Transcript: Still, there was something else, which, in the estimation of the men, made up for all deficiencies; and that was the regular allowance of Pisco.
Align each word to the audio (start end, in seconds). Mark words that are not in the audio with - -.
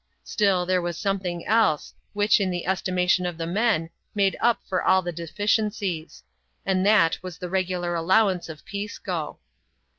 Still, 0.23 0.65
there 0.65 0.81
was 0.81 0.97
something 0.97 1.45
else, 1.45 1.93
which, 2.13 2.39
in 2.39 2.49
the 2.49 2.65
estimation 2.65 3.23
of 3.27 3.37
the 3.37 3.45
men, 3.45 3.91
made 4.15 4.35
up 4.39 4.59
for 4.67 4.81
all 4.83 5.03
deficiencies; 5.03 6.23
and 6.65 6.83
that 6.83 7.19
was 7.21 7.37
the 7.37 7.51
regular 7.51 7.93
allowance 7.93 8.49
of 8.49 8.65
Pisco. 8.65 9.37